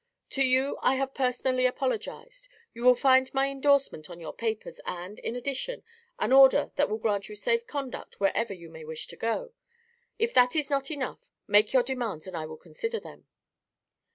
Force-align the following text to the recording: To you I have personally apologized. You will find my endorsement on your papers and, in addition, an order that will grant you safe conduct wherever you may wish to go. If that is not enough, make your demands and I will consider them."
To 0.31 0.43
you 0.43 0.79
I 0.81 0.95
have 0.95 1.13
personally 1.13 1.67
apologized. 1.67 2.47
You 2.73 2.81
will 2.83 2.95
find 2.95 3.31
my 3.35 3.51
endorsement 3.51 4.09
on 4.09 4.19
your 4.19 4.33
papers 4.33 4.79
and, 4.83 5.19
in 5.19 5.35
addition, 5.35 5.83
an 6.17 6.31
order 6.31 6.71
that 6.75 6.89
will 6.89 6.97
grant 6.97 7.29
you 7.29 7.35
safe 7.35 7.67
conduct 7.67 8.19
wherever 8.19 8.51
you 8.51 8.67
may 8.71 8.83
wish 8.83 9.05
to 9.09 9.15
go. 9.15 9.53
If 10.17 10.33
that 10.33 10.55
is 10.55 10.71
not 10.71 10.89
enough, 10.89 11.29
make 11.45 11.71
your 11.71 11.83
demands 11.83 12.25
and 12.25 12.35
I 12.35 12.47
will 12.47 12.57
consider 12.57 12.99
them." 12.99 13.27